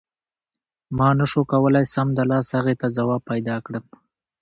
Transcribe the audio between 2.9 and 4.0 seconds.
ځواب پیدا کړم.